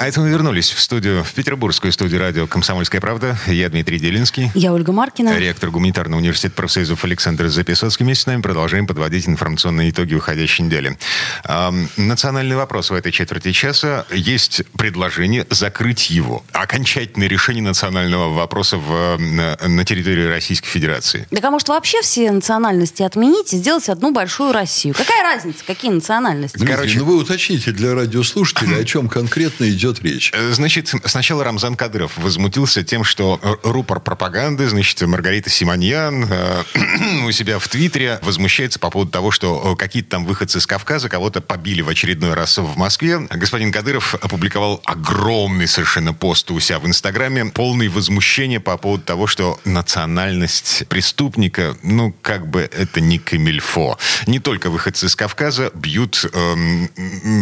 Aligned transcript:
А 0.00 0.06
это 0.06 0.20
мы 0.20 0.30
вернулись 0.30 0.70
в 0.70 0.80
студию, 0.80 1.24
в 1.24 1.32
петербургскую 1.32 1.92
студию 1.92 2.20
радио 2.20 2.46
«Комсомольская 2.46 3.00
правда». 3.00 3.36
Я 3.48 3.68
Дмитрий 3.68 3.98
Делинский. 3.98 4.52
Я 4.54 4.72
Ольга 4.72 4.92
Маркина. 4.92 5.36
Ректор 5.36 5.70
гуманитарного 5.70 6.20
университета 6.20 6.54
профсоюзов 6.54 7.04
Александр 7.04 7.48
Записоцкий. 7.48 8.04
Вместе 8.04 8.22
с 8.22 8.26
нами 8.26 8.40
продолжаем 8.40 8.86
подводить 8.86 9.26
информационные 9.26 9.90
итоги 9.90 10.14
уходящей 10.14 10.64
недели. 10.64 10.96
Эм, 11.44 11.88
национальный 11.96 12.54
вопрос 12.54 12.90
в 12.90 12.94
этой 12.94 13.10
четверти 13.10 13.50
часа. 13.50 14.06
Есть 14.12 14.62
предложение 14.76 15.44
закрыть 15.50 16.10
его. 16.10 16.44
Окончательное 16.52 17.26
решение 17.26 17.64
национального 17.64 18.32
вопроса 18.32 18.76
в, 18.76 19.16
на, 19.18 19.58
на 19.66 19.84
территории 19.84 20.28
Российской 20.28 20.68
Федерации. 20.68 21.26
Так 21.30 21.44
а 21.44 21.50
может 21.50 21.68
вообще 21.68 22.02
все 22.02 22.30
национальности 22.30 23.02
отменить 23.02 23.52
и 23.52 23.56
сделать 23.56 23.88
одну 23.88 24.12
большую 24.12 24.52
Россию? 24.52 24.94
Какая 24.94 25.24
разница, 25.24 25.64
какие 25.66 25.90
национальности? 25.90 26.56
Дмитрий, 26.56 26.74
Короче, 26.76 26.98
ну 27.00 27.04
вы 27.04 27.16
уточните 27.16 27.72
для 27.72 27.94
радиослушателей, 27.94 28.80
о 28.80 28.84
чем 28.84 29.08
конкретно 29.08 29.68
идет 29.68 29.87
идет 29.88 30.02
речь? 30.02 30.30
Э, 30.34 30.52
значит, 30.52 30.92
сначала 31.04 31.44
Рамзан 31.44 31.76
Кадыров 31.76 32.16
возмутился 32.18 32.82
тем, 32.82 33.04
что 33.04 33.40
рупор 33.62 34.00
пропаганды, 34.00 34.68
значит, 34.68 35.00
Маргарита 35.02 35.50
Симоньян 35.50 36.26
э, 36.30 36.62
у 37.26 37.32
себя 37.32 37.58
в 37.58 37.68
Твиттере 37.68 38.18
возмущается 38.22 38.78
по 38.78 38.90
поводу 38.90 39.10
того, 39.10 39.30
что 39.30 39.72
э, 39.72 39.76
какие-то 39.76 40.10
там 40.10 40.24
выходцы 40.24 40.58
из 40.58 40.66
Кавказа 40.66 41.08
кого-то 41.08 41.40
побили 41.40 41.80
в 41.80 41.88
очередной 41.88 42.34
раз 42.34 42.58
в 42.58 42.76
Москве. 42.76 43.20
Господин 43.30 43.72
Кадыров 43.72 44.14
опубликовал 44.14 44.80
огромный 44.84 45.66
совершенно 45.66 46.14
пост 46.14 46.50
у 46.50 46.60
себя 46.60 46.78
в 46.78 46.86
Инстаграме, 46.86 47.46
полный 47.46 47.88
возмущения 47.88 48.60
по 48.60 48.76
поводу 48.76 49.04
того, 49.04 49.26
что 49.26 49.58
национальность 49.64 50.84
преступника, 50.88 51.76
ну, 51.82 52.14
как 52.22 52.48
бы 52.48 52.60
это 52.60 53.00
не 53.00 53.18
камильфо. 53.18 53.98
Не 54.26 54.38
только 54.38 54.70
выходцы 54.70 55.06
из 55.06 55.16
Кавказа 55.16 55.70
бьют 55.74 56.24
эм, 56.32 56.90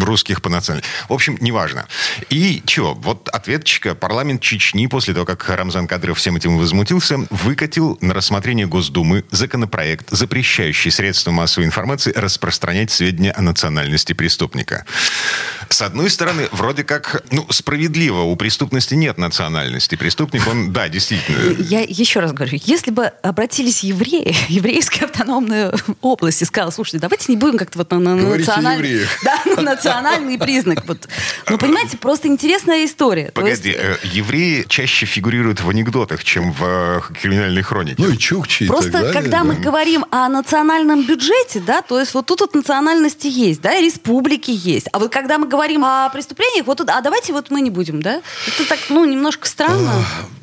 русских 0.03 0.43
по 0.43 0.49
национальности. 0.49 0.91
В 1.09 1.13
общем, 1.13 1.37
неважно. 1.41 1.87
Чего? 2.65 2.95
Вот 2.95 3.29
ответчика 3.29 3.95
парламент 3.95 4.41
Чечни 4.41 4.87
после 4.87 5.15
того, 5.15 5.27
как 5.27 5.49
Рамзан 5.49 5.87
Кадыров 5.87 6.19
всем 6.19 6.37
этим 6.37 6.59
возмутился, 6.59 7.19
выкатил 7.31 7.99
на 8.01 8.15
рассмотрение 8.15 8.67
Госдумы 8.67 9.25
законопроект, 9.31 10.09
запрещающий 10.11 10.91
средства 10.91 11.31
массовой 11.31 11.67
информации 11.67 12.13
распространять 12.13 12.91
сведения 12.91 13.33
о 13.33 13.43
национальности 13.43 14.13
преступника. 14.13 14.85
С 15.69 15.83
одной 15.83 16.11
стороны, 16.11 16.49
вроде 16.53 16.85
как, 16.85 17.25
ну, 17.31 17.47
справедливо, 17.51 18.21
у 18.21 18.37
преступности 18.37 18.95
нет 18.95 19.19
национальности. 19.19 19.95
Преступник, 19.97 20.47
он, 20.47 20.73
да, 20.73 20.89
действительно. 20.89 21.55
Я 21.59 21.81
еще 21.81 22.21
раз 22.21 22.33
говорю, 22.33 22.59
если 22.65 22.91
бы 22.91 23.07
обратились 23.23 23.83
евреи, 23.83 24.35
еврейская 24.49 25.07
автономная 25.07 25.75
область, 26.01 26.43
и 26.43 26.45
сказала, 26.45 26.71
слушайте, 26.71 26.99
давайте 26.99 27.27
не 27.29 27.37
будем 27.37 27.59
как-то 27.59 27.79
вот 27.79 27.91
на, 27.91 27.99
на 27.99 28.15
национальный... 28.15 29.07
Да, 29.23 29.41
на 29.57 29.63
национальный 29.63 30.39
признак. 30.39 30.85
Вот. 30.87 31.09
Ну, 31.49 31.59
понимаете, 31.59 31.97
просто 31.97 32.26
просто 32.27 32.47
интересная 32.47 32.85
история. 32.85 33.31
Погоди, 33.33 33.69
есть... 33.69 33.79
э, 33.81 33.97
евреи 34.05 34.65
чаще 34.69 35.07
фигурируют 35.07 35.61
в 35.61 35.69
анекдотах, 35.69 36.25
чем 36.25 36.53
в 36.53 36.63
э, 36.63 37.01
криминальной 37.21 37.63
хронике. 37.63 37.97
Ну 37.99 38.11
и 38.11 38.19
чукчи 38.19 38.67
Просто 38.67 38.89
и 38.89 38.93
так 38.93 39.03
далее, 39.03 39.23
когда 39.23 39.39
да. 39.39 39.45
мы 39.45 39.55
говорим 39.55 40.05
о 40.11 40.29
национальном 40.29 41.07
бюджете, 41.07 41.61
да, 41.61 41.83
то 41.83 41.99
есть 41.99 42.15
вот 42.15 42.27
тут 42.27 42.41
вот 42.41 42.55
национальности 42.55 43.27
есть, 43.27 43.61
да, 43.61 43.75
и 43.77 43.85
республики 43.85 44.51
есть. 44.51 44.89
А 44.93 44.99
вот 44.99 45.13
когда 45.13 45.39
мы 45.39 45.49
говорим 45.49 45.85
о 45.85 46.09
преступлениях, 46.11 46.67
вот 46.67 46.79
тут, 46.79 46.91
а 46.91 47.01
давайте 47.01 47.33
вот 47.33 47.51
мы 47.51 47.61
не 47.61 47.71
будем, 47.71 48.03
да? 48.03 48.23
Это 48.47 48.69
так, 48.69 48.79
ну, 48.89 49.05
немножко 49.05 49.47
странно. 49.47 49.93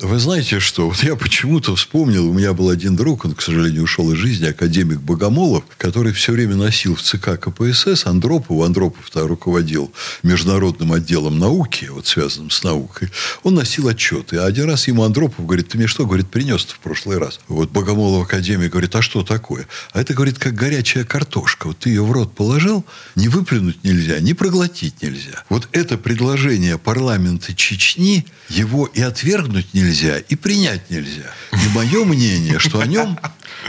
А, 0.00 0.06
вы 0.06 0.18
знаете 0.18 0.60
что, 0.60 0.88
вот 0.88 1.02
я 1.02 1.16
почему-то 1.16 1.74
вспомнил, 1.76 2.28
у 2.28 2.32
меня 2.32 2.52
был 2.52 2.68
один 2.68 2.96
друг, 2.96 3.24
он, 3.24 3.34
к 3.34 3.42
сожалению, 3.42 3.84
ушел 3.84 4.12
из 4.12 4.18
жизни, 4.18 4.46
академик 4.46 5.00
Богомолов, 5.00 5.64
который 5.78 6.12
все 6.12 6.32
время 6.32 6.56
носил 6.56 6.94
в 6.94 7.02
ЦК 7.02 7.38
КПСС 7.40 8.06
Андропов, 8.06 8.62
Андропов-то 8.62 9.26
руководил 9.26 9.92
международным 10.22 10.92
отделом 10.92 11.38
науки, 11.38 11.73
вот 11.82 12.06
связанным 12.06 12.50
с 12.50 12.62
наукой, 12.62 13.10
он 13.42 13.54
носил 13.54 13.88
отчеты. 13.88 14.38
А 14.38 14.46
один 14.46 14.68
раз 14.68 14.86
ему 14.88 15.02
Андропов 15.02 15.44
говорит, 15.44 15.68
ты 15.68 15.78
мне 15.78 15.86
что, 15.86 16.06
говорит, 16.06 16.28
принес 16.28 16.64
в 16.64 16.78
прошлый 16.78 17.18
раз? 17.18 17.40
Вот 17.48 17.70
Богомолов 17.70 18.24
Академия 18.24 18.68
говорит, 18.68 18.94
а 18.94 19.02
что 19.02 19.22
такое? 19.22 19.66
А 19.92 20.00
это, 20.00 20.14
говорит, 20.14 20.38
как 20.38 20.54
горячая 20.54 21.04
картошка. 21.04 21.68
Вот 21.68 21.78
ты 21.80 21.90
ее 21.90 22.04
в 22.04 22.12
рот 22.12 22.34
положил, 22.34 22.84
не 23.14 23.28
выплюнуть 23.28 23.82
нельзя, 23.84 24.20
не 24.20 24.34
проглотить 24.34 25.02
нельзя. 25.02 25.44
Вот 25.48 25.68
это 25.72 25.98
предложение 25.98 26.78
парламента 26.78 27.54
Чечни, 27.54 28.26
его 28.48 28.86
и 28.86 29.00
отвергнуть 29.00 29.74
нельзя, 29.74 30.18
и 30.18 30.34
принять 30.36 30.90
нельзя. 30.90 31.32
И 31.52 31.68
мое 31.74 32.04
мнение, 32.04 32.58
что 32.58 32.80
о 32.80 32.86
нем, 32.86 33.18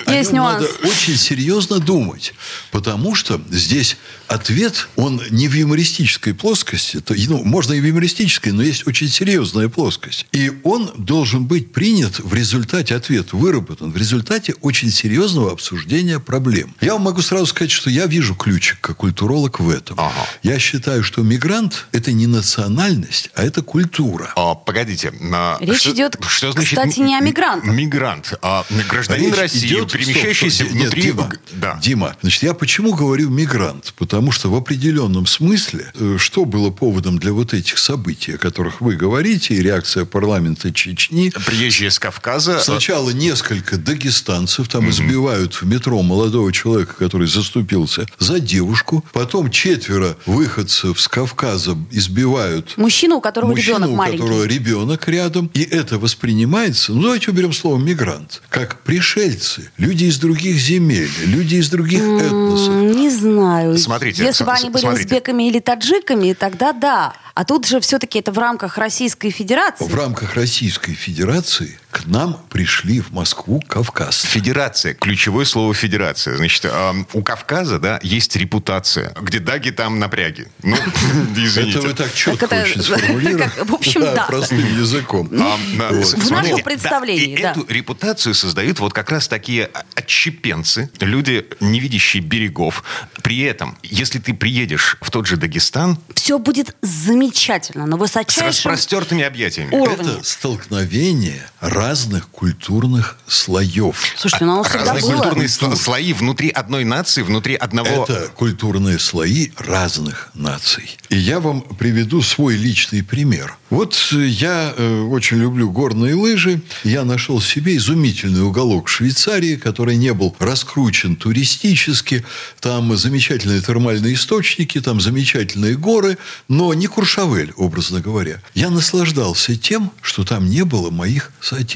о 0.05 0.13
Есть 0.13 0.31
нем 0.31 0.43
нюанс. 0.43 0.61
надо 0.61 0.87
очень 0.87 1.17
серьезно 1.17 1.79
думать. 1.79 2.33
Потому 2.71 3.15
что 3.15 3.41
здесь 3.49 3.97
ответ, 4.27 4.87
он 4.95 5.21
не 5.29 5.47
в 5.47 5.53
юмористической 5.53 6.33
плоскости. 6.33 6.99
То, 6.99 7.15
ну, 7.27 7.43
можно 7.43 7.73
и 7.73 7.79
в 7.79 7.85
юмористической, 7.95 8.51
но 8.51 8.61
есть 8.61 8.85
очень 8.87 9.07
серьезная 9.09 9.69
плоскость. 9.69 10.27
И 10.33 10.51
он 10.63 10.91
должен 10.97 11.45
быть 11.45 11.71
принят 11.71 12.19
в 12.19 12.33
результате, 12.33 12.95
ответ 12.95 13.31
выработан 13.33 13.91
в 13.91 13.97
результате 13.97 14.53
очень 14.61 14.91
серьезного 14.91 15.51
обсуждения 15.53 16.19
проблем. 16.19 16.75
Я 16.81 16.93
вам 16.93 17.03
могу 17.03 17.21
сразу 17.21 17.45
сказать, 17.45 17.71
что 17.71 17.89
я 17.89 18.05
вижу 18.05 18.35
ключик, 18.35 18.79
как 18.81 18.97
культуролог, 18.97 19.59
в 19.59 19.69
этом. 19.69 19.97
Ага. 19.99 20.11
Я 20.43 20.59
считаю, 20.59 21.03
что 21.03 21.21
мигрант– 21.21 21.87
это 21.93 22.11
не 22.11 22.27
национальность, 22.27 23.29
а 23.35 23.43
это 23.43 23.61
культура. 23.61 24.31
А, 24.35 24.55
погодите. 24.55 25.13
А, 25.33 25.57
Речь 25.61 25.81
что, 25.81 25.91
идет, 25.91 26.17
что 26.27 26.51
значит 26.51 26.77
кстати, 26.77 26.99
не 26.99 27.15
о 27.15 27.21
мигрантах. 27.21 27.73
Мигрант. 27.73 28.33
А 28.41 28.65
гражданин 28.89 29.29
Речь 29.29 29.37
России, 29.37 29.67
идет- 29.67 29.91
перемещающийся 29.93 30.65
стоп, 30.65 30.67
стоп, 30.69 30.77
нет, 30.81 30.93
внутри... 30.93 31.01
Дима, 31.03 31.31
Да. 31.53 31.79
Дима, 31.81 32.15
значит, 32.21 32.43
я 32.43 32.53
почему 32.53 32.93
говорю 32.93 33.29
мигрант? 33.29 33.93
Потому 33.97 34.31
что 34.31 34.49
в 34.49 34.55
определенном 34.55 35.25
смысле, 35.25 35.91
э, 35.95 36.17
что 36.19 36.45
было 36.45 36.69
поводом 36.71 37.17
для 37.19 37.31
вот 37.31 37.53
этих 37.53 37.77
событий, 37.85 38.33
о 38.33 38.37
которых 38.37 38.81
вы 38.81 38.95
говорите, 38.95 39.53
и 39.53 39.61
реакция 39.61 40.05
парламента 40.05 40.73
Чечни, 40.73 41.31
Приезжие 41.45 41.91
с 41.91 41.99
Кавказа... 41.99 42.59
Сначала 42.59 43.11
несколько 43.11 43.77
дагестанцев 43.77 44.67
там 44.67 44.89
избивают 44.89 45.53
в 45.53 45.65
метро 45.67 46.01
молодого 46.01 46.51
человека, 46.51 46.95
который 46.97 47.27
заступился 47.27 48.07
за 48.17 48.39
девушку. 48.39 49.05
Потом 49.13 49.51
четверо 49.51 50.17
выходцев 50.25 50.99
с 50.99 51.07
Кавказа 51.07 51.77
избивают 51.91 52.73
Мужчина, 52.77 53.17
у 53.17 53.21
которого 53.21 53.51
мужчину, 53.51 53.77
ребенок 53.77 53.89
у 53.91 53.95
маленький. 53.95 54.17
которого 54.17 54.43
ребенок 54.45 55.07
рядом. 55.07 55.51
И 55.53 55.61
это 55.61 55.99
воспринимается, 55.99 56.91
ну 56.91 57.03
давайте 57.03 57.29
уберем 57.29 57.53
слово 57.53 57.77
мигрант, 57.77 58.41
как 58.49 58.81
пришельцы, 58.81 59.69
люди 59.77 60.05
из 60.05 60.17
других 60.17 60.55
земель, 60.57 61.11
люди 61.25 61.55
из 61.55 61.69
других 61.69 62.01
этносов. 62.01 62.73
Не 62.73 63.11
знаю. 63.11 63.77
Смотрите, 63.77 64.23
Если 64.23 64.43
бы 64.43 64.51
они 64.51 64.69
были 64.71 64.81
смотрите. 64.81 65.05
узбеками 65.05 65.47
или 65.47 65.59
таджиками, 65.59 66.33
тогда 66.33 66.73
да. 66.73 67.13
А 67.35 67.43
тут 67.43 67.67
же 67.67 67.74
все-таки 67.79 68.19
это 68.19 68.31
в 68.31 68.37
рамках 68.37 68.77
Российской 68.77 69.29
Федерации. 69.29 69.85
В 69.85 69.95
рамках 69.95 70.35
Российской 70.35 70.93
Федерации 70.93 71.79
к 71.95 72.05
нам 72.07 72.37
пришли 72.49 72.99
в 72.99 73.11
Москву 73.13 73.61
кавказцы. 73.61 74.27
Федерация. 74.27 74.93
Ключевое 74.93 75.45
слово 75.45 75.73
федерация. 75.73 76.35
Значит, 76.35 76.65
эм, 76.65 77.07
у 77.13 77.21
Кавказа, 77.23 77.79
да, 77.79 77.99
есть 78.03 78.35
репутация. 78.35 79.13
Где 79.21 79.39
даги, 79.39 79.69
там 79.69 79.97
напряги. 79.99 80.47
Ну, 80.61 80.75
извините. 81.37 81.79
Это 81.79 81.87
вы 81.87 81.93
так 81.93 82.13
четко 82.13 82.45
это- 82.47 82.63
очень 82.63 82.81
сформулировали. 82.83 83.43
как- 83.43 83.69
в 83.69 83.73
общем, 83.73 84.01
да. 84.01 84.25
Простым 84.27 84.59
языком. 84.77 85.29
А, 85.39 85.57
да, 85.77 85.89
Вот. 85.91 86.05
с- 86.05 86.13
В 86.15 86.31
нашем 86.31 86.59
представлении, 86.63 87.33
и 87.33 87.41
да. 87.41 87.51
эту 87.51 87.65
репутацию 87.69 88.33
создают 88.35 88.79
вот 88.81 88.91
как 88.91 89.09
раз 89.09 89.29
такие 89.29 89.69
отщепенцы, 89.95 90.89
люди, 90.99 91.45
не 91.61 91.79
видящие 91.79 92.21
берегов. 92.21 92.83
При 93.23 93.39
этом, 93.41 93.77
если 93.83 94.19
ты 94.19 94.33
приедешь 94.33 94.97
в 95.01 95.11
тот 95.11 95.27
же 95.27 95.37
Дагестан 95.37 95.97
Все 96.13 96.37
будет 96.39 96.75
замечательно, 96.81 97.85
на 97.85 97.95
с 97.95 97.99
высочайшем 97.99 98.47
распростертыми 98.49 99.23
объятиями, 99.23 99.73
уровне. 99.73 100.11
Это 100.11 100.23
столкновение 100.23 101.41
разных 101.85 102.27
культурных 102.29 103.15
слоев. 103.27 104.03
Слушайте, 104.17 104.45
ну 104.45 104.63
разные 104.63 105.01
было. 105.01 105.21
культурные 105.21 105.47
сло- 105.47 105.75
слои 105.75 106.13
внутри 106.13 106.49
одной 106.49 106.83
нации, 106.83 107.21
внутри 107.21 107.53
одного... 107.53 108.03
Это 108.03 108.31
культурные 108.35 108.97
слои 108.97 109.49
разных 109.57 110.31
наций. 110.33 110.97
И 111.09 111.17
я 111.17 111.39
вам 111.39 111.61
приведу 111.61 112.23
свой 112.23 112.55
личный 112.55 113.03
пример. 113.03 113.57
Вот 113.69 113.95
э, 114.13 114.25
я 114.25 114.73
э, 114.75 115.01
очень 115.01 115.37
люблю 115.37 115.69
горные 115.69 116.15
лыжи. 116.15 116.61
Я 116.83 117.03
нашел 117.03 117.39
себе 117.39 117.77
изумительный 117.77 118.41
уголок 118.41 118.87
в 118.87 118.91
Швейцарии, 118.91 119.55
который 119.55 119.97
не 119.97 120.13
был 120.13 120.35
раскручен 120.39 121.15
туристически. 121.15 122.25
Там 122.59 122.95
замечательные 122.97 123.61
термальные 123.61 124.15
источники, 124.15 124.81
там 124.81 125.01
замечательные 125.01 125.75
горы, 125.75 126.17
но 126.47 126.73
не 126.73 126.87
Куршавель, 126.87 127.53
образно 127.57 128.01
говоря. 128.01 128.41
Я 128.55 128.69
наслаждался 128.69 129.55
тем, 129.55 129.91
что 130.01 130.23
там 130.23 130.49
не 130.49 130.65
было 130.65 130.89
моих 130.89 131.31
соотечественников. 131.41 131.74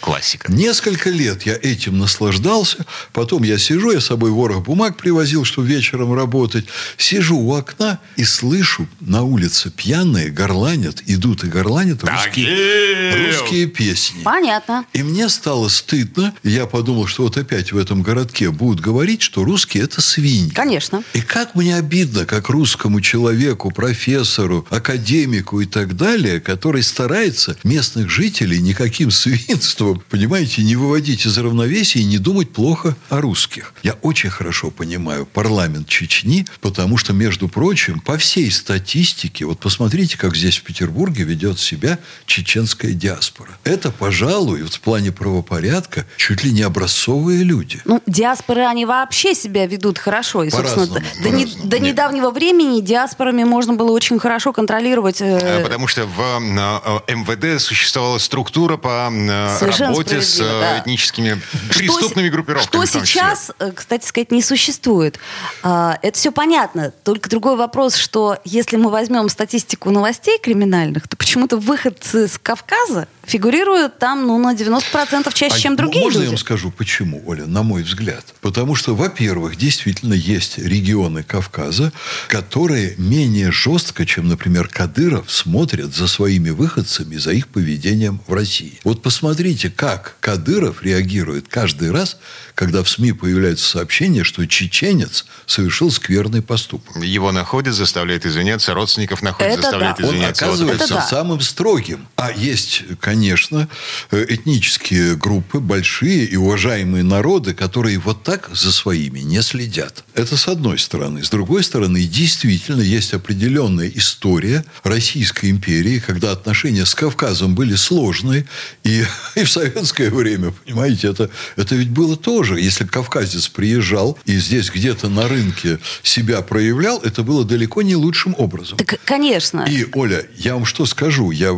Классика. 0.00 0.52
Несколько 0.52 1.10
лет 1.10 1.42
я 1.42 1.54
этим 1.54 1.98
наслаждался. 1.98 2.84
Потом 3.12 3.42
я 3.42 3.58
сижу, 3.58 3.90
я 3.90 4.00
с 4.00 4.06
собой 4.06 4.30
ворох 4.30 4.64
бумаг 4.64 4.96
привозил, 4.96 5.44
чтобы 5.44 5.68
вечером 5.68 6.12
работать. 6.14 6.66
Сижу 6.96 7.36
у 7.38 7.54
окна 7.54 7.98
и 8.16 8.24
слышу 8.24 8.88
на 9.00 9.22
улице 9.22 9.70
пьяные 9.70 10.30
горланят, 10.30 11.02
идут 11.06 11.44
и 11.44 11.48
горланят 11.48 12.04
русские, 12.04 13.28
русские 13.28 13.66
песни. 13.66 14.22
Понятно. 14.22 14.84
И 14.92 15.02
мне 15.02 15.28
стало 15.28 15.68
стыдно. 15.68 16.34
Я 16.42 16.66
подумал, 16.66 17.06
что 17.06 17.24
вот 17.24 17.36
опять 17.36 17.72
в 17.72 17.78
этом 17.78 18.02
городке 18.02 18.50
будут 18.50 18.80
говорить, 18.80 19.22
что 19.22 19.44
русские– 19.44 19.82
это 19.84 20.00
свиньи. 20.00 20.50
Конечно. 20.50 21.02
И 21.12 21.20
как 21.20 21.54
мне 21.54 21.76
обидно, 21.76 22.24
как 22.24 22.48
русскому 22.48 23.00
человеку, 23.00 23.70
профессору, 23.70 24.66
академику 24.70 25.60
и 25.60 25.66
так 25.66 25.96
далее, 25.96 26.40
который 26.40 26.82
старается 26.82 27.56
местных 27.64 28.10
жителей 28.10 28.60
никаким 28.98 29.10
свинством, 29.48 30.02
понимаете, 30.08 30.62
не 30.62 30.76
выводить 30.76 31.26
из 31.26 31.38
равновесия 31.38 32.00
и 32.00 32.04
не 32.04 32.18
думать 32.18 32.50
плохо 32.50 32.96
о 33.08 33.20
русских. 33.20 33.72
Я 33.82 33.94
очень 34.02 34.30
хорошо 34.30 34.70
понимаю 34.70 35.26
парламент 35.26 35.88
Чечни, 35.88 36.46
потому 36.60 36.96
что, 36.96 37.12
между 37.12 37.48
прочим, 37.48 38.00
по 38.00 38.16
всей 38.18 38.50
статистике, 38.50 39.44
вот 39.44 39.58
посмотрите, 39.60 40.18
как 40.18 40.36
здесь 40.36 40.58
в 40.58 40.62
Петербурге 40.62 41.24
ведет 41.24 41.58
себя 41.58 41.98
чеченская 42.26 42.92
диаспора. 42.92 43.50
Это, 43.64 43.90
пожалуй, 43.90 44.62
вот 44.62 44.74
в 44.74 44.80
плане 44.80 45.12
правопорядка 45.12 46.06
чуть 46.16 46.44
ли 46.44 46.52
не 46.52 46.62
образцовые 46.62 47.44
люди. 47.44 47.80
Ну, 47.84 48.02
диаспоры, 48.06 48.62
они 48.62 48.84
вообще 48.84 49.34
себя 49.34 49.66
ведут 49.66 49.98
хорошо. 49.98 50.44
И, 50.44 50.50
собственно, 50.50 50.86
до, 50.86 51.02
до, 51.22 51.30
не, 51.30 51.46
до 51.46 51.78
недавнего 51.78 52.30
времени 52.30 52.80
диаспорами 52.80 53.44
можно 53.44 53.74
было 53.74 53.92
очень 53.92 54.18
хорошо 54.18 54.52
контролировать. 54.52 55.20
Э... 55.20 55.38
э 55.38 55.62
потому 55.62 55.86
что 55.86 56.06
в 56.06 56.20
э, 56.20 57.14
МВД 57.14 57.60
существовала 57.60 58.18
структура 58.18 58.76
по 58.78 59.10
э, 59.10 59.70
работе 59.78 60.22
с 60.22 60.38
да. 60.38 60.80
этническими 60.80 61.40
что, 61.70 61.78
преступными 61.78 62.28
группировками. 62.28 62.86
Что 62.86 63.00
сейчас, 63.00 63.50
кстати 63.74 64.06
сказать, 64.06 64.32
не 64.32 64.42
существует. 64.42 65.18
А, 65.62 65.98
это 66.02 66.16
все 66.16 66.32
понятно. 66.32 66.92
Только 67.04 67.28
другой 67.28 67.56
вопрос, 67.56 67.96
что 67.96 68.38
если 68.44 68.76
мы 68.76 68.90
возьмем 68.90 69.28
статистику 69.28 69.90
новостей 69.90 70.38
криминальных, 70.38 71.08
то 71.08 71.16
почему-то 71.16 71.58
выходцы 71.58 72.28
с 72.28 72.38
Кавказа 72.38 73.08
фигурируют 73.28 73.98
там 73.98 74.26
ну, 74.26 74.38
на 74.38 74.54
90% 74.54 75.32
чаще, 75.34 75.54
а 75.54 75.58
чем 75.58 75.76
другие 75.76 76.04
можно 76.04 76.18
люди. 76.18 76.24
я 76.26 76.30
вам 76.30 76.38
скажу, 76.38 76.70
почему, 76.70 77.22
Оля, 77.26 77.46
на 77.46 77.62
мой 77.62 77.82
взгляд? 77.82 78.24
Потому 78.40 78.74
что, 78.74 78.94
во-первых, 78.94 79.56
действительно 79.56 80.14
есть 80.14 80.58
регионы 80.58 81.22
Кавказа, 81.22 81.92
которые 82.28 82.94
менее 82.96 83.52
жестко, 83.52 84.06
чем, 84.06 84.28
например, 84.28 84.68
Кадыров, 84.68 85.30
смотрят 85.30 85.94
за 85.94 86.08
своими 86.08 86.50
выходцами, 86.50 87.16
за 87.16 87.32
их 87.32 87.48
поведением 87.48 88.20
в 88.26 88.32
России. 88.32 88.67
Вот 88.84 89.02
посмотрите, 89.02 89.70
как 89.70 90.16
Кадыров 90.20 90.82
реагирует 90.82 91.48
каждый 91.48 91.90
раз, 91.90 92.18
когда 92.54 92.82
в 92.82 92.88
СМИ 92.88 93.12
появляется 93.12 93.68
сообщение, 93.68 94.24
что 94.24 94.46
чеченец 94.46 95.26
совершил 95.46 95.90
скверный 95.90 96.42
поступок. 96.42 96.96
Его 97.02 97.30
находят, 97.32 97.74
заставляют 97.74 98.26
извиняться, 98.26 98.74
родственников 98.74 99.22
находят, 99.22 99.52
Это 99.52 99.62
заставляют 99.62 99.98
да. 99.98 100.06
извиняться. 100.08 100.44
Он 100.44 100.50
оказывается 100.50 100.84
Это 100.84 100.94
да. 100.94 101.06
самым 101.06 101.40
строгим. 101.40 102.08
А 102.16 102.32
есть, 102.32 102.82
конечно, 103.00 103.68
э, 104.10 104.26
этнические 104.28 105.16
группы, 105.16 105.60
большие 105.60 106.24
и 106.24 106.36
уважаемые 106.36 107.04
народы, 107.04 107.54
которые 107.54 107.98
вот 107.98 108.24
так 108.24 108.50
за 108.52 108.72
своими 108.72 109.20
не 109.20 109.42
следят. 109.42 110.04
Это 110.14 110.36
с 110.36 110.48
одной 110.48 110.78
стороны. 110.78 111.22
С 111.22 111.30
другой 111.30 111.62
стороны, 111.62 112.02
действительно 112.02 112.80
есть 112.80 113.14
определенная 113.14 113.88
история 113.94 114.64
Российской 114.82 115.50
империи, 115.50 116.02
когда 116.04 116.32
отношения 116.32 116.86
с 116.86 116.94
Кавказом 116.94 117.54
были 117.54 117.76
сложные. 117.76 118.46
И, 118.84 119.04
и 119.34 119.44
в 119.44 119.50
советское 119.50 120.10
время, 120.10 120.52
понимаете, 120.64 121.08
это, 121.08 121.30
это 121.56 121.74
ведь 121.74 121.90
было 121.90 122.16
тоже. 122.16 122.60
Если 122.60 122.84
кавказец 122.84 123.48
приезжал 123.48 124.18
и 124.24 124.38
здесь 124.38 124.70
где-то 124.70 125.08
на 125.08 125.28
рынке 125.28 125.78
себя 126.02 126.42
проявлял, 126.42 127.00
это 127.00 127.22
было 127.22 127.44
далеко 127.44 127.82
не 127.82 127.96
лучшим 127.96 128.34
образом. 128.38 128.78
Так, 128.78 129.00
конечно. 129.04 129.64
И, 129.68 129.86
Оля, 129.94 130.24
я 130.36 130.54
вам 130.54 130.64
что 130.64 130.86
скажу, 130.86 131.30
я 131.30 131.52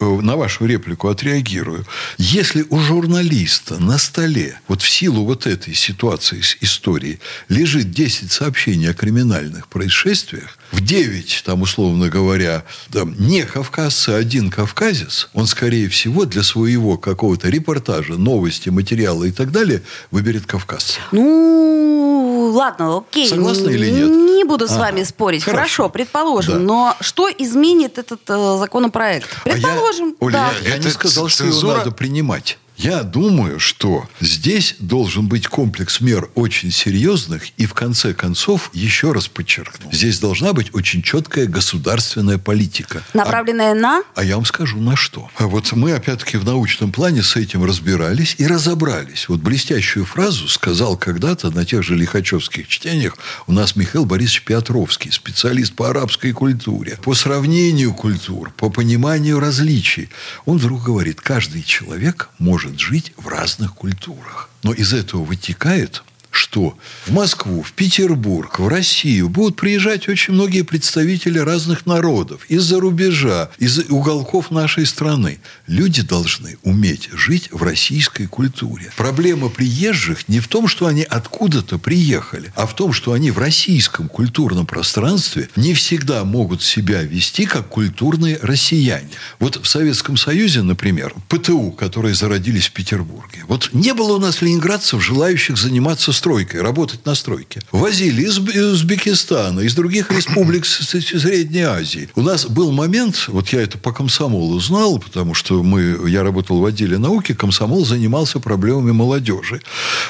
на 0.00 0.36
вашу 0.36 0.66
реплику 0.66 1.08
отреагирую. 1.08 1.86
Если 2.18 2.64
у 2.68 2.78
журналиста 2.78 3.78
на 3.78 3.98
столе, 3.98 4.60
вот 4.68 4.82
в 4.82 4.88
силу 4.88 5.24
вот 5.24 5.46
этой 5.46 5.74
ситуации 5.74 6.40
с 6.40 6.56
историей, 6.60 7.20
лежит 7.48 7.90
10 7.90 8.30
сообщений 8.32 8.90
о 8.90 8.94
криминальных 8.94 9.68
происшествиях, 9.68 10.58
в 10.72 10.80
9, 10.84 11.42
там, 11.46 11.62
условно 11.62 12.08
говоря, 12.08 12.64
там, 12.92 13.14
не 13.18 13.44
кавказцы, 13.44 14.10
а 14.10 14.16
один 14.16 14.50
кавказец, 14.50 15.28
он, 15.32 15.46
скорее 15.46 15.88
всего, 15.88 16.24
для 16.24 16.37
своего 16.42 16.96
какого-то 16.96 17.48
репортажа, 17.48 18.14
новости, 18.14 18.68
материала 18.68 19.24
и 19.24 19.30
так 19.30 19.50
далее, 19.50 19.82
выберет 20.10 20.46
кавказца. 20.46 20.98
Ну, 21.12 22.50
ладно, 22.54 22.98
окей. 22.98 23.28
Согласны 23.28 23.70
или 23.70 23.90
нет? 23.90 24.08
Не 24.08 24.44
буду 24.44 24.66
с 24.66 24.72
Ага. 24.72 24.80
вами 24.80 25.02
спорить. 25.04 25.44
Хорошо. 25.44 25.58
Хорошо, 25.58 25.88
предположим. 25.90 26.54
Да. 26.54 26.58
Но 26.60 26.96
что 27.00 27.28
изменит 27.28 27.98
этот 27.98 28.20
э, 28.28 28.56
законопроект? 28.58 29.28
А 29.44 29.48
я- 29.48 29.54
Предположим, 29.54 30.14
Оля, 30.20 30.32
да. 30.32 30.50
я, 30.62 30.68
я 30.70 30.74
не 30.78 30.80
Это 30.86 30.90
сказал, 30.90 31.28
что 31.28 31.44
его 31.44 31.52
цензура? 31.52 31.78
надо 31.78 31.90
принимать. 31.90 32.58
Я 32.78 33.02
думаю, 33.02 33.58
что 33.58 34.08
здесь 34.20 34.76
должен 34.78 35.26
быть 35.26 35.48
комплекс 35.48 36.00
мер 36.00 36.30
очень 36.36 36.70
серьезных 36.70 37.42
и, 37.56 37.66
в 37.66 37.74
конце 37.74 38.14
концов, 38.14 38.70
еще 38.72 39.10
раз 39.10 39.26
подчеркну, 39.26 39.90
здесь 39.90 40.20
должна 40.20 40.52
быть 40.52 40.72
очень 40.72 41.02
четкая 41.02 41.46
государственная 41.46 42.38
политика. 42.38 43.02
А- 43.12 43.16
Направленная 43.18 43.74
на... 43.74 44.02
а 44.14 44.22
я 44.22 44.36
вам 44.36 44.44
скажу, 44.44 44.78
на 44.78 44.94
что. 44.94 45.28
А 45.34 45.48
вот 45.48 45.72
мы, 45.72 45.92
опять-таки, 45.92 46.36
в 46.36 46.44
научном 46.44 46.92
плане 46.92 47.24
с 47.24 47.34
этим 47.34 47.64
разбирались 47.64 48.36
и 48.38 48.46
разобрались. 48.46 49.28
Вот 49.28 49.40
блестящую 49.40 50.04
фразу 50.04 50.46
сказал 50.46 50.96
когда-то 50.96 51.50
на 51.50 51.64
тех 51.64 51.82
же 51.82 51.96
лихачевских 51.96 52.68
чтениях 52.68 53.16
у 53.48 53.52
нас 53.52 53.74
Михаил 53.74 54.04
Борисович 54.04 54.42
Петровский, 54.42 55.10
специалист 55.10 55.72
по 55.74 55.90
арабской 55.90 56.30
культуре, 56.30 56.96
по 57.02 57.14
сравнению 57.14 57.92
культур, 57.92 58.52
по 58.56 58.70
пониманию 58.70 59.40
различий. 59.40 60.10
Он 60.44 60.58
вдруг 60.58 60.84
говорит, 60.84 61.20
каждый 61.20 61.64
человек 61.64 62.28
может 62.38 62.67
жить 62.76 63.12
в 63.16 63.28
разных 63.28 63.74
культурах. 63.74 64.50
Но 64.62 64.72
из 64.72 64.92
этого 64.92 65.22
вытекает 65.22 66.02
что 66.30 66.76
в 67.06 67.12
Москву, 67.12 67.62
в 67.62 67.72
Петербург, 67.72 68.58
в 68.58 68.68
Россию 68.68 69.28
будут 69.28 69.56
приезжать 69.56 70.08
очень 70.08 70.34
многие 70.34 70.62
представители 70.62 71.38
разных 71.38 71.86
народов 71.86 72.44
из-за 72.48 72.80
рубежа, 72.80 73.50
из 73.58 73.78
уголков 73.90 74.50
нашей 74.50 74.86
страны. 74.86 75.40
Люди 75.66 76.02
должны 76.02 76.58
уметь 76.62 77.08
жить 77.12 77.48
в 77.50 77.62
российской 77.62 78.26
культуре. 78.26 78.92
Проблема 78.96 79.48
приезжих 79.48 80.28
не 80.28 80.40
в 80.40 80.48
том, 80.48 80.68
что 80.68 80.86
они 80.86 81.02
откуда-то 81.02 81.78
приехали, 81.78 82.52
а 82.54 82.66
в 82.66 82.74
том, 82.74 82.92
что 82.92 83.12
они 83.12 83.30
в 83.30 83.38
российском 83.38 84.08
культурном 84.08 84.66
пространстве 84.66 85.48
не 85.56 85.74
всегда 85.74 86.24
могут 86.24 86.62
себя 86.62 87.02
вести 87.02 87.46
как 87.46 87.68
культурные 87.68 88.38
россияне. 88.42 89.10
Вот 89.38 89.60
в 89.62 89.68
Советском 89.68 90.16
Союзе, 90.16 90.62
например, 90.62 91.14
ПТУ, 91.28 91.70
которые 91.72 92.14
зародились 92.14 92.66
в 92.66 92.72
Петербурге. 92.72 93.44
Вот 93.48 93.70
не 93.72 93.94
было 93.94 94.16
у 94.16 94.18
нас 94.18 94.42
ленинградцев, 94.42 95.02
желающих 95.02 95.56
заниматься 95.56 96.12
стройкой, 96.18 96.60
работать 96.60 97.06
на 97.06 97.14
стройке. 97.14 97.60
Возили 97.72 98.22
из 98.22 98.38
Узбекистана, 98.38 99.60
из 99.60 99.74
других 99.74 100.10
республик 100.18 100.66
Средней 100.66 101.62
Азии. 101.62 102.08
У 102.14 102.22
нас 102.22 102.46
был 102.46 102.72
момент, 102.72 103.24
вот 103.28 103.48
я 103.48 103.62
это 103.62 103.78
по 103.78 103.92
комсомолу 103.92 104.60
знал, 104.60 104.98
потому 104.98 105.34
что 105.34 105.62
мы, 105.62 106.08
я 106.08 106.22
работал 106.22 106.60
в 106.60 106.64
отделе 106.64 106.98
науки, 106.98 107.34
комсомол 107.34 107.86
занимался 107.86 108.40
проблемами 108.40 108.92
молодежи. 108.92 109.62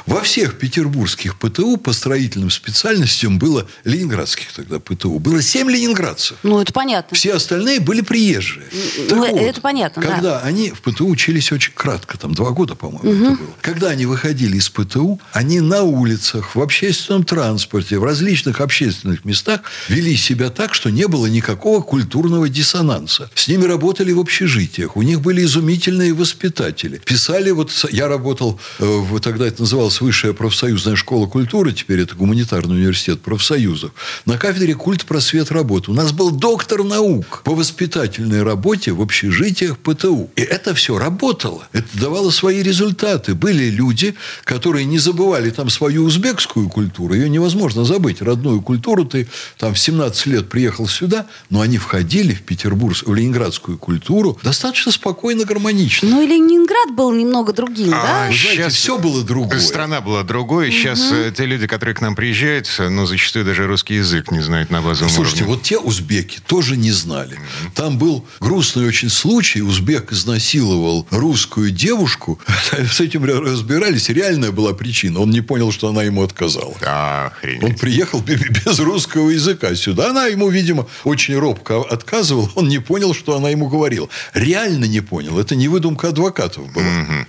Во 0.09 0.23
всех 0.23 0.57
петербургских 0.57 1.38
ПТУ 1.38 1.77
по 1.77 1.93
строительным 1.93 2.49
специальностям 2.49 3.38
было, 3.38 3.67
ленинградских 3.85 4.50
тогда 4.55 4.81
ПТУ, 4.81 5.19
было 5.19 5.43
семь 5.43 5.71
ленинградцев. 5.71 6.38
Ну, 6.43 6.62
это 6.62 6.73
понятно. 6.73 7.15
Все 7.15 7.35
остальные 7.35 7.81
были 7.81 8.00
приезжие. 8.00 8.65
Ну, 9.11 9.27
Так 9.27 9.35
это 9.37 9.61
понятно, 9.61 10.00
да. 10.00 10.09
Когда 10.09 10.41
они 10.41 10.71
в 10.71 10.81
ПТУ 10.81 11.09
учились 11.09 11.53
очень 11.53 11.75
кратко, 11.75 12.17
там 12.17 12.33
два 12.33 12.53
года, 12.53 12.75
по-моему, 12.75 13.27
это 13.27 13.37
было. 13.37 13.50
Когда 13.61 13.88
они 13.88 14.07
выходили 14.07 14.57
из 14.57 14.71
ПТУ, 14.71 15.21
они 15.33 15.61
на 15.61 15.83
улицах, 15.83 16.57
в 16.57 16.62
общественном 16.62 17.25
транспорте, 17.25 17.99
в 17.99 18.05
различных 18.05 18.62
общественных 18.62 19.27
местах 19.27 19.61
вели 19.88 20.17
себя 20.17 20.49
так, 20.49 20.73
что 20.73 20.88
не 20.88 21.07
было 21.07 21.27
никакого 21.27 21.83
культурного 21.83 22.49
диссонанса. 22.49 23.31
С 23.35 23.47
ними 23.47 23.65
работали 23.65 24.12
в 24.12 24.21
общежитиях, 24.21 24.97
у 24.97 25.03
них 25.03 25.21
были 25.21 25.45
изумительные 25.45 26.15
воспитатели. 26.15 26.97
Писали, 26.97 27.50
вот 27.50 27.71
я 27.91 28.09
работал, 28.09 28.59
э, 28.79 29.05
тогда 29.23 29.47
это 29.47 29.61
называлось 29.61 29.98
Высшая 30.00 30.33
профсоюзная 30.33 30.97
школа 30.97 31.26
культуры, 31.26 31.73
теперь 31.73 32.00
это 32.00 32.14
гуманитарный 32.14 32.76
университет 32.76 33.21
профсоюзов, 33.21 33.93
на 34.26 34.38
кафедре 34.38 34.75
культ 34.75 35.05
просвет 35.05 35.50
работы. 35.50 35.90
У 35.90 35.95
нас 35.95 36.12
был 36.12 36.31
доктор 36.31 36.85
наук 36.85 37.43
по 37.45 37.55
воспитательной 37.55 38.43
работе 38.43 38.93
в 38.93 39.00
общежитиях 39.00 39.78
ПТУ. 39.78 40.31
И 40.37 40.43
это 40.43 40.75
все 40.75 40.99
работало. 40.99 41.69
Это 41.73 41.88
давало 41.99 42.31
свои 42.31 42.62
результаты. 42.62 43.35
Были 43.35 43.71
люди, 43.71 44.14
которые 44.45 44.85
не 44.85 44.99
забывали 44.99 45.50
там 45.50 45.71
свою 45.71 46.05
узбекскую 46.05 46.69
культуру, 46.69 47.14
ее 47.14 47.28
невозможно 47.28 47.85
забыть. 47.85 48.23
Родную 48.23 48.62
культуру 48.62 49.05
ты 49.05 49.28
там 49.59 49.75
в 49.75 49.78
17 49.78 50.26
лет 50.26 50.49
приехал 50.49 50.87
сюда, 50.88 51.26
но 51.50 51.61
они 51.61 51.78
входили 51.78 52.35
в 52.35 52.43
Петербург, 52.43 52.97
в 53.05 53.14
ленинградскую 53.14 53.78
культуру 53.78 54.38
достаточно 54.43 54.93
спокойно, 54.93 55.45
гармонично. 55.45 56.09
Ну 56.09 56.23
и 56.23 56.26
Ленинград 56.26 56.95
был 56.95 57.12
немного 57.12 57.52
другим, 57.52 57.93
а, 57.95 58.02
да? 58.02 58.09
Знаете, 58.28 58.38
сейчас 58.38 58.75
все 58.75 58.99
было 58.99 59.23
другое. 59.23 59.59
Страна 59.78 60.00
была 60.00 60.25
другой. 60.25 60.73
Сейчас 60.73 61.12
угу. 61.12 61.30
те 61.30 61.47
люди, 61.47 61.68
которые 61.68 61.94
к 61.94 62.00
нам 62.00 62.16
приезжают, 62.16 62.68
ну, 62.80 63.06
зачастую 63.06 63.44
даже 63.44 63.64
русский 63.68 63.94
язык 63.94 64.32
не 64.32 64.40
знают 64.40 64.70
на 64.70 64.82
базовом 64.82 65.08
Слушайте, 65.08 65.44
уровне. 65.44 65.54
вот 65.54 65.62
те 65.62 65.78
узбеки 65.78 66.40
тоже 66.44 66.76
не 66.76 66.90
знали. 66.90 67.35
Угу. 67.35 67.73
Там 67.76 67.97
был 67.97 68.26
грустный 68.40 68.88
очень 68.88 69.08
случай. 69.08 69.61
Узбек 69.61 70.11
изнасиловал 70.11 71.06
русскую 71.11 71.70
девушку. 71.70 72.40
С 72.92 72.99
этим 72.99 73.25
разбирались. 73.25 74.08
Реальная 74.08 74.50
была 74.50 74.73
причина. 74.73 75.20
Он 75.20 75.30
не 75.30 75.42
понял, 75.42 75.70
что 75.70 75.87
она 75.87 76.02
ему 76.02 76.25
отказала. 76.25 76.75
Охренеть. 76.80 77.62
Он 77.62 77.75
приехал 77.76 78.20
без 78.66 78.80
русского 78.80 79.30
языка 79.30 79.76
сюда. 79.76 80.11
Она 80.11 80.26
ему, 80.26 80.49
видимо, 80.49 80.88
очень 81.04 81.37
робко 81.38 81.82
отказывала. 81.82 82.50
Он 82.56 82.66
не 82.66 82.80
понял, 82.80 83.14
что 83.14 83.37
она 83.37 83.50
ему 83.50 83.68
говорила. 83.68 84.08
Реально 84.35 84.87
не 84.87 85.02
понял. 85.02 85.38
Это 85.38 85.54
не 85.54 85.68
выдумка 85.68 86.08
адвокатов 86.08 86.68
была. 86.73 86.85
Угу. 86.85 87.26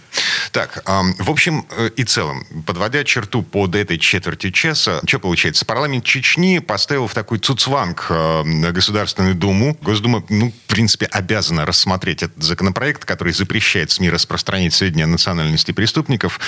Так, 0.52 0.84
в 0.86 1.30
общем 1.30 1.66
э, 1.70 1.90
и 1.96 2.04
целом, 2.04 2.46
подводя 2.66 3.04
черту 3.04 3.44
под 3.44 3.76
этой 3.76 3.98
четверти 3.98 4.52
часа, 4.52 5.02
что 5.06 5.20
получается? 5.20 5.66
Парламент 5.66 6.04
Чечни 6.04 6.60
поставил 6.60 7.08
в 7.08 7.14
такой 7.14 7.40
цуцванг 7.40 8.08
Государственную 8.10 9.36
Думу. 9.36 9.78
Госдума, 9.82 10.24
ну, 10.30 10.52
в 10.52 10.72
принципе, 10.72 11.06
обязана 11.06 11.66
рассмотреть 11.66 12.24
этот 12.24 12.42
законопроект, 12.44 13.06
который 13.06 13.34
запрещает 13.34 13.92
СМИ 13.92 14.10
распространять 14.10 14.74
сведения 14.74 15.04
о 15.04 15.08
национальности 15.08 15.72
преступников. 15.72 16.40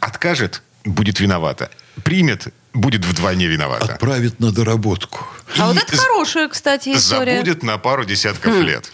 Откажет 0.00 0.62
будет 0.84 1.20
виновата. 1.20 1.70
Примет 2.04 2.48
будет 2.72 3.04
вдвойне 3.04 3.46
виновата. 3.46 3.94
Отправит 3.94 4.40
на 4.40 4.50
доработку. 4.50 5.26
А 5.58 5.68
вот 5.68 5.76
это 5.76 5.96
хорошая, 5.96 6.48
кстати, 6.48 6.94
история. 6.94 7.36
Забудет 7.36 7.62
на 7.62 7.78
пару 7.78 8.04
десятков 8.04 8.54
хм. 8.54 8.62
лет. 8.62 8.90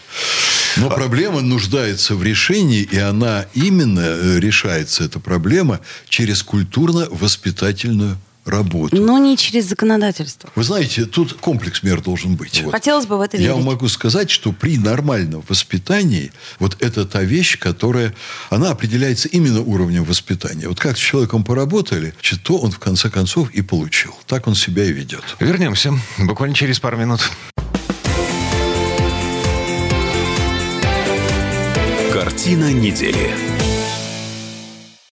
Но 0.79 0.89
проблема 0.89 1.41
нуждается 1.41 2.15
в 2.15 2.23
решении, 2.23 2.81
и 2.81 2.97
она 2.97 3.45
именно 3.53 3.99
э, 3.99 4.39
решается, 4.39 5.03
эта 5.03 5.19
проблема, 5.19 5.79
через 6.07 6.43
культурно-воспитательную 6.43 8.17
работу. 8.45 8.95
Но 8.95 9.17
не 9.17 9.37
через 9.37 9.65
законодательство. 9.65 10.49
Вы 10.55 10.63
знаете, 10.63 11.05
тут 11.05 11.33
комплекс 11.33 11.83
мер 11.83 12.01
должен 12.01 12.35
быть. 12.35 12.61
Вот. 12.63 12.71
Хотелось 12.71 13.05
бы 13.05 13.17
в 13.17 13.21
это 13.21 13.37
верить. 13.37 13.55
Я 13.55 13.61
могу 13.61 13.87
сказать, 13.87 14.29
что 14.29 14.51
при 14.51 14.77
нормальном 14.77 15.43
воспитании 15.47 16.31
вот 16.57 16.77
это 16.81 17.05
та 17.05 17.21
вещь, 17.21 17.57
которая, 17.59 18.13
она 18.49 18.71
определяется 18.71 19.27
именно 19.27 19.61
уровнем 19.61 20.03
воспитания. 20.03 20.67
Вот 20.67 20.79
как 20.79 20.97
с 20.97 20.99
человеком 20.99 21.43
поработали, 21.43 22.13
то 22.43 22.57
он 22.57 22.71
в 22.71 22.79
конце 22.79 23.09
концов 23.09 23.51
и 23.51 23.61
получил. 23.61 24.15
Так 24.27 24.47
он 24.47 24.55
себя 24.55 24.85
и 24.85 24.91
ведет. 24.91 25.23
Вернемся 25.39 25.93
буквально 26.17 26.55
через 26.55 26.79
пару 26.79 26.97
минут. 26.97 27.29
Картина 32.19 32.73
недели. 32.73 33.58